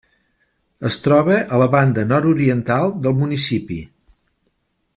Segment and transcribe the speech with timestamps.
[0.89, 3.79] Es troba a la banda nord-oriental del municipi.